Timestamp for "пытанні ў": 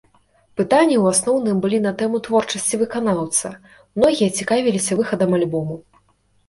0.59-1.05